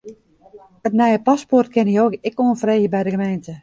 It 0.89 0.95
nije 1.01 1.21
paspoart 1.27 1.71
kinne 1.77 1.97
jo 1.99 2.09
ek 2.31 2.45
oanfreegje 2.47 2.93
by 2.97 3.07
de 3.07 3.17
gemeente. 3.19 3.53